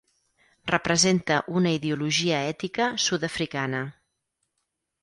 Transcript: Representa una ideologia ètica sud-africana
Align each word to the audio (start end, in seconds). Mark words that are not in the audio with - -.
Representa 0.71 1.37
una 1.61 1.75
ideologia 1.75 2.41
ètica 2.55 2.89
sud-africana 3.05 3.85